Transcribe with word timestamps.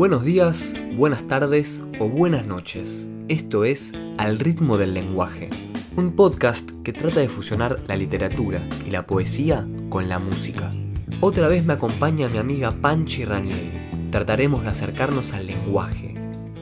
Buenos 0.00 0.24
días, 0.24 0.72
buenas 0.96 1.26
tardes 1.26 1.82
o 1.98 2.08
buenas 2.08 2.46
noches. 2.46 3.06
Esto 3.28 3.66
es 3.66 3.92
Al 4.16 4.38
ritmo 4.38 4.78
del 4.78 4.94
lenguaje, 4.94 5.50
un 5.94 6.16
podcast 6.16 6.70
que 6.82 6.94
trata 6.94 7.20
de 7.20 7.28
fusionar 7.28 7.80
la 7.86 7.96
literatura 7.96 8.66
y 8.86 8.92
la 8.92 9.06
poesía 9.06 9.68
con 9.90 10.08
la 10.08 10.18
música. 10.18 10.70
Otra 11.20 11.48
vez 11.48 11.66
me 11.66 11.74
acompaña 11.74 12.30
mi 12.30 12.38
amiga 12.38 12.72
Panchi 12.72 13.26
Ranieri. 13.26 13.72
Trataremos 14.10 14.62
de 14.62 14.70
acercarnos 14.70 15.34
al 15.34 15.46
lenguaje, 15.46 16.14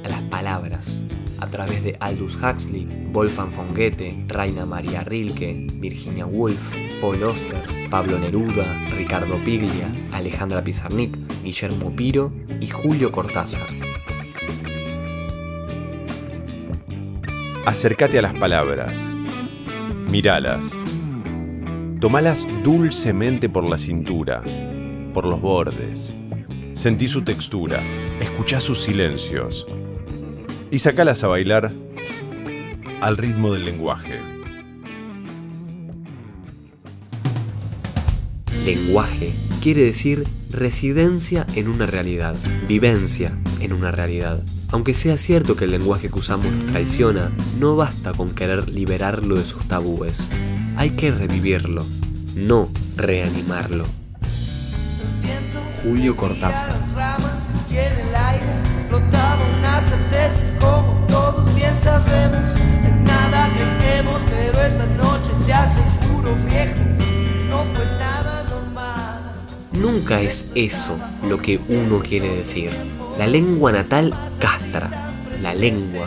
a 0.02 0.08
las 0.08 0.22
palabras, 0.22 1.04
a 1.40 1.46
través 1.46 1.82
de 1.82 1.96
Aldous 2.00 2.36
Huxley, 2.36 2.86
Wolfgang 3.12 3.50
von 3.54 3.68
Goethe, 3.68 4.24
Raina 4.26 4.66
Maria 4.66 5.02
Rilke, 5.04 5.66
Virginia 5.74 6.26
Woolf, 6.26 6.58
Paul 7.00 7.22
Oster, 7.22 7.62
Pablo 7.90 8.18
Neruda, 8.18 8.88
Ricardo 8.96 9.36
Piglia, 9.44 9.92
Alejandra 10.12 10.62
Pizarnik, 10.62 11.16
Guillermo 11.42 11.94
Piro 11.94 12.32
y 12.60 12.68
Julio 12.68 13.12
Cortázar. 13.12 13.66
Acércate 17.66 18.18
a 18.18 18.22
las 18.22 18.34
palabras, 18.34 19.12
miralas, 20.10 20.72
tomalas 22.00 22.46
dulcemente 22.64 23.48
por 23.48 23.68
la 23.68 23.76
cintura, 23.76 24.42
por 25.12 25.26
los 25.26 25.40
bordes, 25.40 26.14
sentí 26.72 27.08
su 27.08 27.22
textura, 27.22 27.80
escuchá 28.20 28.60
sus 28.60 28.82
silencios 28.82 29.66
y 30.70 30.78
sacalas 30.78 31.24
a 31.24 31.28
bailar 31.28 31.72
al 33.00 33.16
ritmo 33.16 33.52
del 33.52 33.64
lenguaje. 33.64 34.20
Lenguaje 38.64 39.32
quiere 39.62 39.84
decir 39.84 40.26
residencia 40.50 41.46
en 41.54 41.68
una 41.68 41.86
realidad, 41.86 42.36
vivencia 42.66 43.32
en 43.60 43.72
una 43.72 43.90
realidad. 43.90 44.42
Aunque 44.70 44.92
sea 44.92 45.16
cierto 45.16 45.56
que 45.56 45.64
el 45.64 45.70
lenguaje 45.70 46.10
que 46.10 46.18
usamos 46.18 46.52
nos 46.52 46.66
traiciona, 46.66 47.32
no 47.58 47.76
basta 47.76 48.12
con 48.12 48.34
querer 48.34 48.68
liberarlo 48.68 49.36
de 49.36 49.44
sus 49.44 49.66
tabúes. 49.66 50.20
Hay 50.76 50.90
que 50.90 51.10
revivirlo, 51.10 51.84
no 52.34 52.68
reanimarlo. 52.96 53.86
Julio 55.82 56.16
Cortázar. 56.16 56.76
Como 60.60 61.06
todos 61.08 61.54
bien 61.54 61.76
sabemos. 61.76 62.54
nada 63.04 63.48
creemos, 63.78 64.20
pero 64.28 64.60
esa 64.60 64.86
noche 64.86 65.32
te 65.46 65.52
aseguro, 65.52 66.34
viejo, 66.46 66.80
no 67.48 67.64
fue 67.74 67.86
nada 67.98 68.44
normal. 68.44 69.20
Nunca 69.72 70.20
es 70.20 70.46
eso 70.54 70.96
lo 71.28 71.38
que 71.38 71.60
uno 71.68 72.00
quiere 72.00 72.36
decir. 72.36 72.70
La 73.18 73.26
lengua 73.26 73.72
natal 73.72 74.14
castra. 74.38 74.90
La 75.40 75.54
lengua 75.54 76.06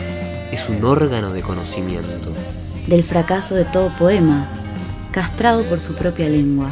es 0.50 0.68
un 0.68 0.84
órgano 0.84 1.32
de 1.32 1.42
conocimiento. 1.42 2.32
Del 2.86 3.02
fracaso 3.02 3.54
de 3.54 3.64
todo 3.64 3.90
poema, 3.98 4.46
castrado 5.10 5.62
por 5.64 5.80
su 5.80 5.94
propia 5.94 6.28
lengua. 6.28 6.70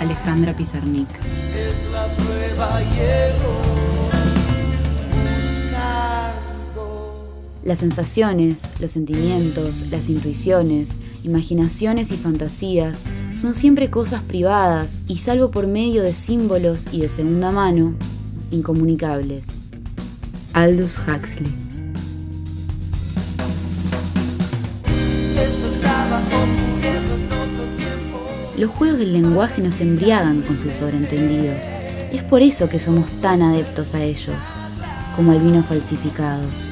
Alejandra 0.00 0.52
Pizarnik. 0.54 1.08
Es 1.54 1.90
la 1.92 2.06
prueba 2.06 2.80
Las 7.68 7.80
sensaciones, 7.80 8.60
los 8.80 8.92
sentimientos, 8.92 9.90
las 9.90 10.08
intuiciones, 10.08 10.88
imaginaciones 11.22 12.10
y 12.10 12.16
fantasías 12.16 13.00
son 13.38 13.52
siempre 13.52 13.90
cosas 13.90 14.22
privadas 14.22 15.02
y 15.06 15.18
salvo 15.18 15.50
por 15.50 15.66
medio 15.66 16.02
de 16.02 16.14
símbolos 16.14 16.86
y 16.92 17.02
de 17.02 17.10
segunda 17.10 17.52
mano, 17.52 17.92
incomunicables. 18.52 19.48
Aldous 20.54 20.96
Huxley. 20.96 21.52
Los 28.56 28.70
juegos 28.70 28.98
del 28.98 29.12
lenguaje 29.12 29.60
nos 29.60 29.78
embriagan 29.82 30.40
con 30.40 30.58
sus 30.58 30.74
sobreentendidos. 30.74 31.62
Es 32.14 32.22
por 32.22 32.40
eso 32.40 32.70
que 32.70 32.80
somos 32.80 33.04
tan 33.20 33.42
adeptos 33.42 33.94
a 33.94 34.02
ellos, 34.02 34.36
como 35.14 35.32
al 35.32 35.40
vino 35.40 35.62
falsificado. 35.62 36.67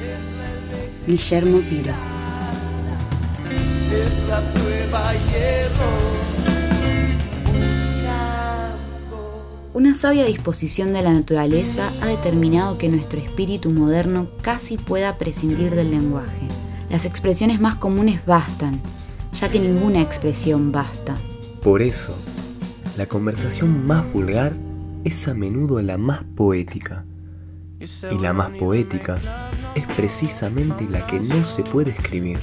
Guillermo 1.07 1.59
Piro. 1.59 1.93
Una 9.73 9.95
sabia 9.95 10.25
disposición 10.25 10.91
de 10.91 11.01
la 11.01 11.13
naturaleza 11.13 11.89
ha 12.01 12.07
determinado 12.07 12.77
que 12.77 12.89
nuestro 12.89 13.21
espíritu 13.21 13.69
moderno 13.69 14.27
casi 14.41 14.77
pueda 14.77 15.17
prescindir 15.17 15.75
del 15.75 15.91
lenguaje. 15.91 16.49
Las 16.89 17.05
expresiones 17.05 17.61
más 17.61 17.75
comunes 17.75 18.25
bastan, 18.25 18.81
ya 19.39 19.49
que 19.49 19.61
ninguna 19.61 20.01
expresión 20.01 20.73
basta. 20.73 21.15
Por 21.63 21.81
eso, 21.81 22.17
la 22.97 23.05
conversación 23.05 23.87
más 23.87 24.11
vulgar 24.11 24.57
es 25.05 25.25
a 25.29 25.33
menudo 25.33 25.81
la 25.81 25.97
más 25.97 26.25
poética. 26.35 27.05
Y 27.79 28.19
la 28.19 28.33
más 28.33 28.49
poética 28.49 29.21
es 29.77 29.87
precisamente 29.95 30.87
la 30.89 31.05
que 31.05 31.19
no 31.19 31.43
se 31.43 31.63
puede 31.63 31.91
escribir. 31.91 32.39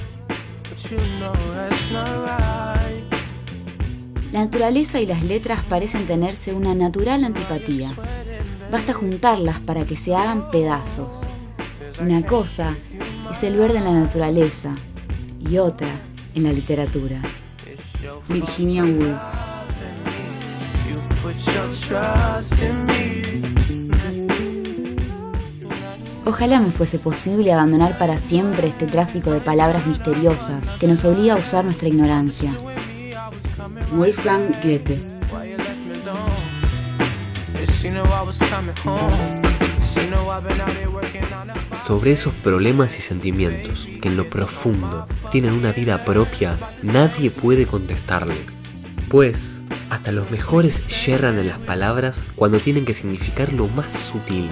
La 4.31 4.39
naturaleza 4.45 5.01
y 5.01 5.05
las 5.05 5.21
letras 5.23 5.61
parecen 5.67 6.05
tenerse 6.05 6.53
una 6.53 6.73
natural 6.73 7.23
antipatía. 7.25 7.93
Basta 8.71 8.93
juntarlas 8.93 9.59
para 9.59 9.85
que 9.85 9.97
se 9.97 10.15
hagan 10.15 10.49
pedazos. 10.49 11.21
Una 11.99 12.25
cosa 12.25 12.75
es 13.31 13.43
el 13.43 13.57
verde 13.57 13.79
en 13.79 13.85
la 13.85 13.93
naturaleza 13.93 14.75
y 15.39 15.57
otra 15.57 15.89
en 16.35 16.43
la 16.43 16.53
literatura. 16.53 17.21
Virginia 18.29 18.83
Woolf. 18.83 19.19
Ojalá 26.27 26.59
me 26.59 26.71
fuese 26.71 26.97
posible 26.97 27.53
abandonar 27.53 27.99
para 27.99 28.17
siempre 28.17 28.67
este 28.67 28.87
tráfico 28.87 29.31
de 29.31 29.41
palabras 29.41 29.85
misteriosas 29.85 30.67
que 30.79 30.87
nos 30.87 31.05
obliga 31.05 31.35
a 31.35 31.37
usar 31.37 31.63
nuestra 31.63 31.87
ignorancia. 31.87 32.51
Wolfgang 33.95 34.51
Goethe. 34.63 34.99
Sobre 41.85 42.11
esos 42.11 42.33
problemas 42.33 42.97
y 42.97 43.03
sentimientos 43.03 43.87
que 44.01 44.09
en 44.09 44.17
lo 44.17 44.27
profundo 44.27 45.05
tienen 45.29 45.53
una 45.53 45.71
vida 45.71 46.03
propia, 46.03 46.57
nadie 46.81 47.29
puede 47.29 47.67
contestarle. 47.67 48.37
Pues, 49.09 49.61
hasta 49.91 50.11
los 50.11 50.31
mejores 50.31 51.05
yerran 51.05 51.37
en 51.37 51.49
las 51.49 51.59
palabras 51.59 52.25
cuando 52.35 52.59
tienen 52.59 52.85
que 52.85 52.95
significar 52.95 53.53
lo 53.53 53.67
más 53.67 53.91
sutil, 53.91 54.49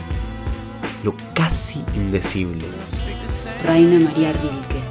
lo 1.04 1.14
casi 1.34 1.84
indecible. 1.96 2.66
Reina 3.64 4.00
María 4.00 4.34
Rilke. 4.34 4.82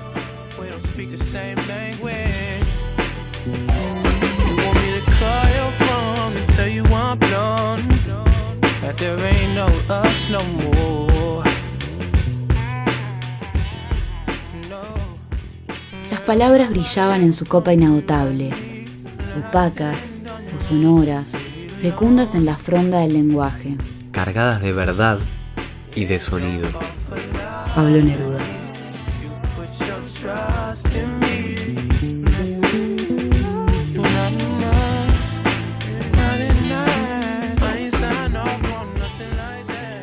Las 16.10 16.20
palabras 16.20 16.70
brillaban 16.70 17.22
en 17.22 17.32
su 17.32 17.46
copa 17.46 17.72
inagotable, 17.72 18.50
opacas 19.38 20.22
o 20.54 20.60
sonoras, 20.60 21.32
fecundas 21.80 22.34
en 22.34 22.44
la 22.44 22.56
fronda 22.56 23.00
del 23.00 23.14
lenguaje. 23.14 23.76
Cargadas 24.12 24.60
de 24.60 24.72
verdad 24.72 25.18
y 25.94 26.04
de 26.04 26.18
sonido. 26.18 26.68
Pablo 27.74 28.02
Neruda. 28.02 28.38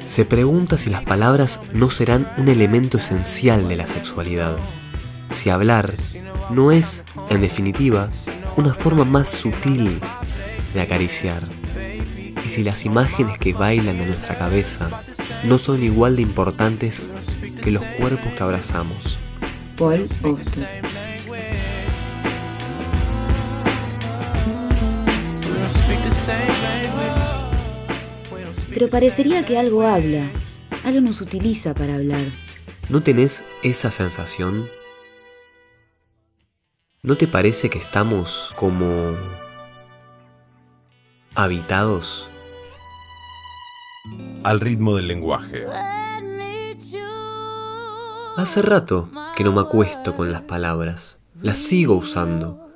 Se 0.05 0.25
pregunta 0.25 0.77
si 0.77 0.89
las 0.89 1.03
palabras 1.03 1.61
no 1.71 1.89
serán 1.89 2.29
un 2.37 2.49
elemento 2.49 2.97
esencial 2.97 3.69
de 3.69 3.77
la 3.77 3.87
sexualidad. 3.87 4.57
Si 5.31 5.49
hablar 5.49 5.93
no 6.49 6.71
es, 6.71 7.05
en 7.29 7.39
definitiva, 7.39 8.09
una 8.57 8.73
forma 8.73 9.05
más 9.05 9.29
sutil 9.29 10.01
de 10.73 10.81
acariciar. 10.81 11.47
Y 12.49 12.51
si 12.51 12.63
las 12.63 12.83
imágenes 12.83 13.37
que 13.37 13.53
bailan 13.53 13.97
en 13.97 14.07
nuestra 14.07 14.35
cabeza 14.35 15.03
no 15.43 15.59
son 15.59 15.83
igual 15.83 16.15
de 16.15 16.23
importantes 16.23 17.11
que 17.63 17.69
los 17.69 17.83
cuerpos 17.83 18.33
que 18.33 18.41
abrazamos. 18.41 19.19
Paul 19.77 20.07
Auster. 20.23 20.67
Pero 28.73 28.89
parecería 28.89 29.45
que 29.45 29.59
algo 29.59 29.83
habla, 29.83 30.31
Algo 30.83 31.01
nos 31.01 31.21
utiliza 31.21 31.75
para 31.75 31.93
hablar. 31.93 32.23
¿No 32.89 33.03
tenés 33.03 33.43
esa 33.61 33.91
sensación? 33.91 34.67
¿No 37.03 37.15
te 37.15 37.27
parece 37.27 37.69
que 37.69 37.77
estamos 37.77 38.55
como 38.55 39.15
habitados? 41.35 42.27
Al 44.43 44.61
ritmo 44.61 44.95
del 44.95 45.07
lenguaje. 45.07 45.65
Hace 48.37 48.61
rato 48.61 49.09
que 49.35 49.43
no 49.43 49.51
me 49.51 49.61
acuesto 49.61 50.15
con 50.15 50.31
las 50.31 50.43
palabras. 50.43 51.17
Las 51.41 51.57
sigo 51.57 51.95
usando, 51.95 52.69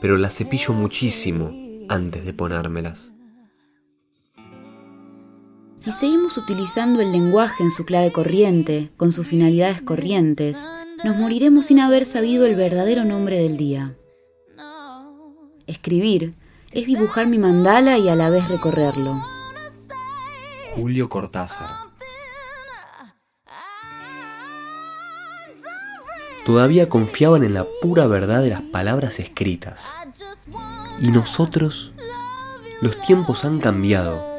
pero 0.00 0.16
las 0.16 0.34
cepillo 0.34 0.72
muchísimo 0.74 1.52
antes 1.88 2.24
de 2.24 2.32
ponérmelas. 2.32 3.12
Si 5.78 5.92
seguimos 5.92 6.36
utilizando 6.36 7.00
el 7.00 7.10
lenguaje 7.10 7.64
en 7.64 7.70
su 7.70 7.84
clave 7.84 8.12
corriente, 8.12 8.90
con 8.96 9.12
sus 9.12 9.26
finalidades 9.26 9.82
corrientes, 9.82 10.68
nos 11.04 11.16
moriremos 11.16 11.66
sin 11.66 11.80
haber 11.80 12.04
sabido 12.04 12.46
el 12.46 12.54
verdadero 12.54 13.04
nombre 13.04 13.38
del 13.38 13.56
día. 13.56 13.96
Escribir 15.66 16.34
es 16.70 16.86
dibujar 16.86 17.26
mi 17.26 17.38
mandala 17.38 17.98
y 17.98 18.08
a 18.08 18.14
la 18.14 18.30
vez 18.30 18.48
recorrerlo. 18.48 19.37
Julio 20.78 21.08
Cortázar. 21.08 21.68
Todavía 26.44 26.88
confiaban 26.88 27.44
en 27.44 27.54
la 27.54 27.66
pura 27.82 28.06
verdad 28.06 28.42
de 28.42 28.50
las 28.50 28.62
palabras 28.62 29.18
escritas. 29.20 29.92
Y 31.00 31.10
nosotros, 31.10 31.92
los 32.80 33.00
tiempos 33.02 33.44
han 33.44 33.60
cambiado 33.60 34.38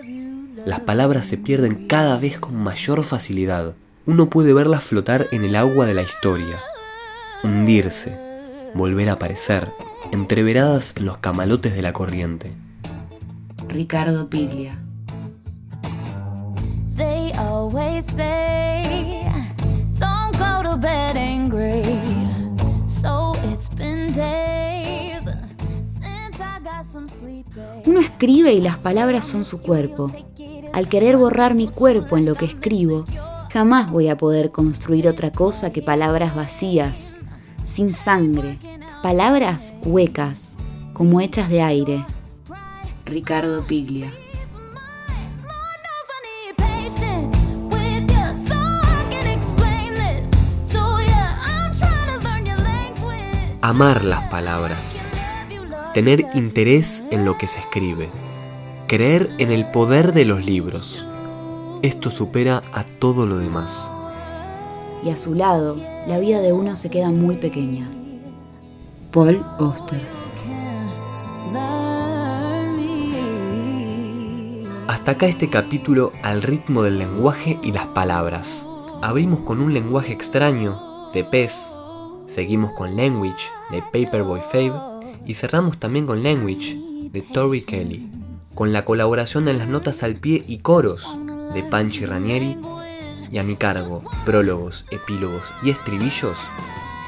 las 0.65 0.81
palabras 0.81 1.25
se 1.25 1.37
pierden 1.37 1.87
cada 1.87 2.17
vez 2.17 2.37
con 2.37 2.55
mayor 2.55 3.03
facilidad. 3.03 3.73
Uno 4.05 4.29
puede 4.29 4.53
verlas 4.53 4.83
flotar 4.83 5.27
en 5.31 5.43
el 5.43 5.55
agua 5.55 5.85
de 5.85 5.93
la 5.93 6.01
historia, 6.01 6.59
hundirse, 7.43 8.17
volver 8.73 9.09
a 9.09 9.13
aparecer, 9.13 9.69
entreveradas 10.11 10.95
en 10.97 11.05
los 11.05 11.17
camalotes 11.17 11.73
de 11.73 11.81
la 11.81 11.93
corriente. 11.93 12.51
Ricardo 13.67 14.29
Piglia. 14.29 14.77
Uno 27.85 27.99
escribe 27.99 28.53
y 28.53 28.61
las 28.61 28.77
palabras 28.77 29.25
son 29.25 29.43
su 29.43 29.61
cuerpo. 29.61 30.07
Al 30.71 30.87
querer 30.87 31.17
borrar 31.17 31.55
mi 31.55 31.67
cuerpo 31.67 32.17
en 32.17 32.25
lo 32.25 32.35
que 32.35 32.45
escribo, 32.45 33.03
jamás 33.51 33.91
voy 33.91 34.07
a 34.07 34.17
poder 34.17 34.51
construir 34.51 35.07
otra 35.07 35.31
cosa 35.31 35.73
que 35.73 35.81
palabras 35.81 36.35
vacías, 36.35 37.09
sin 37.65 37.93
sangre, 37.93 38.59
palabras 39.03 39.73
huecas, 39.83 40.55
como 40.93 41.19
hechas 41.19 41.49
de 41.49 41.61
aire. 41.61 42.05
Ricardo 43.05 43.61
Piglia. 43.63 44.11
Amar 53.61 54.03
las 54.03 54.29
palabras. 54.29 54.97
Tener 55.93 56.25
interés 56.33 57.03
en 57.11 57.25
lo 57.25 57.37
que 57.37 57.47
se 57.47 57.59
escribe 57.59 58.09
creer 58.89 59.29
en 59.37 59.51
el 59.51 59.65
poder 59.65 60.13
de 60.13 60.25
los 60.25 60.43
libros. 60.43 61.05
Esto 61.83 62.09
supera 62.09 62.63
a 62.73 62.83
todo 62.83 63.27
lo 63.27 63.37
demás. 63.37 63.87
Y 65.05 65.11
a 65.11 65.15
su 65.15 65.35
lado, 65.35 65.77
la 66.07 66.17
vida 66.17 66.41
de 66.41 66.53
uno 66.53 66.75
se 66.75 66.89
queda 66.89 67.11
muy 67.11 67.35
pequeña. 67.35 67.87
Paul 69.13 69.45
Oster. 69.59 70.01
Hasta 74.87 75.11
acá 75.11 75.27
este 75.27 75.51
capítulo 75.51 76.11
al 76.23 76.41
ritmo 76.41 76.81
del 76.81 76.97
lenguaje 76.97 77.59
y 77.61 77.71
las 77.71 77.85
palabras. 77.87 78.65
Abrimos 79.03 79.41
con 79.41 79.61
un 79.61 79.71
lenguaje 79.71 80.13
extraño 80.13 80.79
de 81.13 81.23
Pez, 81.23 81.75
seguimos 82.29 82.71
con 82.73 82.95
Language 82.95 83.49
de 83.71 83.81
Paperboy 83.81 84.41
Fave 84.41 84.73
y 85.25 85.33
cerramos 85.33 85.77
también 85.79 86.05
con 86.05 86.23
Language 86.23 86.77
de 87.11 87.21
Tori 87.21 87.61
Kelly 87.61 88.09
con 88.55 88.73
la 88.73 88.85
colaboración 88.85 89.47
en 89.47 89.57
las 89.57 89.67
notas 89.67 90.03
al 90.03 90.15
pie 90.15 90.43
y 90.47 90.59
coros 90.59 91.17
de 91.53 91.63
Panchi 91.63 92.05
Ranieri 92.05 92.57
y 93.31 93.37
a 93.37 93.43
mi 93.43 93.55
cargo, 93.55 94.03
prólogos, 94.25 94.85
epílogos 94.91 95.53
y 95.63 95.69
estribillos, 95.69 96.37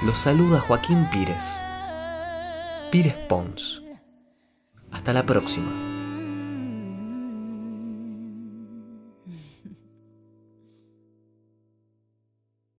los 0.05 0.17
saluda 0.17 0.61
Joaquín 0.61 1.07
Pires. 1.11 1.43
Pires 2.91 3.15
Pons. 3.27 3.81
Hasta 4.91 5.13
la 5.13 5.23
próxima. 5.23 5.90